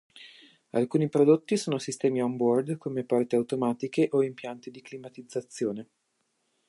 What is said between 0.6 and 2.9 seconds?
Altri prodotti sono sistemi "On-Board"